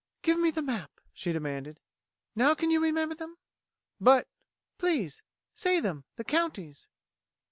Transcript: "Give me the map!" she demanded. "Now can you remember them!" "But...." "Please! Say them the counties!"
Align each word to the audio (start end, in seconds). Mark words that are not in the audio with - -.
"Give 0.23 0.39
me 0.39 0.49
the 0.49 0.63
map!" 0.63 0.99
she 1.13 1.31
demanded. 1.31 1.79
"Now 2.35 2.55
can 2.55 2.71
you 2.71 2.81
remember 2.81 3.13
them!" 3.13 3.37
"But...." 3.99 4.27
"Please! 4.79 5.21
Say 5.53 5.79
them 5.79 6.05
the 6.15 6.23
counties!" 6.23 6.87